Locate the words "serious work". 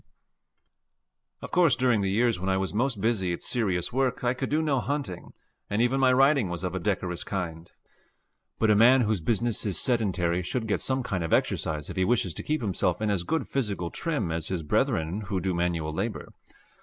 3.43-4.23